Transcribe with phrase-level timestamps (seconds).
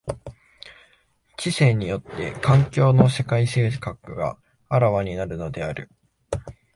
[1.37, 5.91] 知性によって環境の世界性格は顕わになるのである。